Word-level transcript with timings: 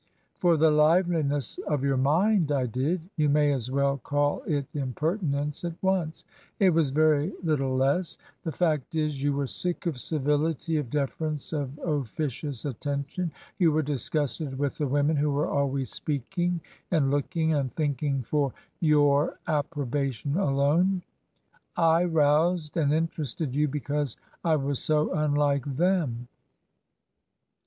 'For 0.39 0.57
the 0.57 0.71
liveliness 0.71 1.59
of 1.67 1.83
your 1.83 1.95
mind, 1.95 2.51
I 2.51 2.65
did/ 2.65 3.01
'You 3.17 3.29
may 3.29 3.53
as 3.53 3.69
well 3.69 3.99
call 3.99 4.41
it 4.47 4.65
impertinence 4.73 5.63
at 5.63 5.75
once. 5.83 6.25
It 6.59 6.71
was 6.71 6.89
very 6.89 7.33
UtUe 7.45 7.77
less. 7.77 8.17
The 8.41 8.51
fact 8.51 8.95
is, 8.95 9.21
you 9.21 9.33
were 9.33 9.45
sick 9.45 9.85
of 9.85 9.99
civility, 9.99 10.77
of 10.77 10.89
deference, 10.89 11.53
of 11.53 11.77
officious 11.83 12.65
attention. 12.65 13.31
You 13.59 13.71
were 13.71 13.83
disgusted 13.83 14.57
with 14.57 14.79
the 14.79 14.87
women 14.87 15.17
who 15.17 15.29
were 15.29 15.47
always 15.47 15.91
speaking, 15.91 16.61
and 16.89 17.11
looking, 17.11 17.53
and 17.53 17.71
thinking 17.71 18.23
for 18.23 18.53
your 18.79 19.37
approbation 19.45 20.35
alone. 20.35 21.03
I 21.77 22.05
roused 22.05 22.75
and 22.75 22.91
interested 22.91 23.55
you 23.55 23.67
because 23.67 24.17
I 24.43 24.55
was 24.55 24.79
so 24.79 25.09
unhke 25.09 25.75
them. 25.77 26.27